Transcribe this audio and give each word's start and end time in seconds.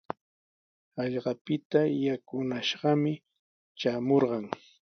Hallqapita 0.97 1.81
yakunashqami 2.05 3.13
traamurqan. 3.79 4.45